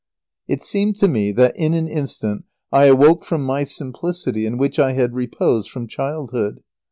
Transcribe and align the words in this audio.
It 0.47 0.63
seemed 0.63 0.97
to 0.97 1.07
me 1.07 1.31
that, 1.33 1.55
in 1.55 1.75
an 1.75 1.87
instant, 1.87 2.45
I 2.71 2.85
awoke 2.85 3.23
from 3.23 3.45
my 3.45 3.65
simplicity 3.65 4.47
in 4.47 4.57
which 4.57 4.79
I 4.79 4.93
had 4.93 5.13
reposed 5.13 5.69
from 5.69 5.85
childhood. 5.87 6.63